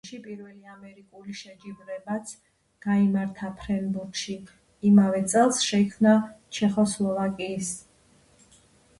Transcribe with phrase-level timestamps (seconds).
[0.01, 2.31] ბრუკლინში პირველი ამერიკული შეჯიბრებაც
[2.85, 4.37] გაიმართა ფრენბურთში.
[4.91, 6.15] იმავე წელს შეიქმნა
[6.59, 7.71] ჩეხოსლოვაკიის